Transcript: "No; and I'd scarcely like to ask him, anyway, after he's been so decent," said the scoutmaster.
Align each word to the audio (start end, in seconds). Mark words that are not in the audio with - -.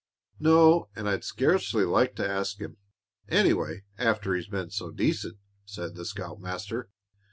"No; 0.39 0.89
and 0.95 1.07
I'd 1.07 1.23
scarcely 1.23 1.85
like 1.85 2.15
to 2.15 2.27
ask 2.27 2.57
him, 2.59 2.77
anyway, 3.29 3.83
after 3.99 4.33
he's 4.33 4.47
been 4.47 4.71
so 4.71 4.89
decent," 4.89 5.37
said 5.63 5.93
the 5.93 6.05
scoutmaster. 6.05 6.89